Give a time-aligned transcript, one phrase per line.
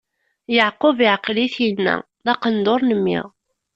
[0.55, 3.19] Yeɛqub iɛeql-it, inna: D aqendur n mmi!